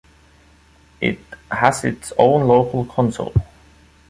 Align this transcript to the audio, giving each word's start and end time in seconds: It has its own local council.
It 0.99 1.19
has 1.51 1.83
its 1.83 2.11
own 2.17 2.47
local 2.47 2.87
council. 2.87 3.31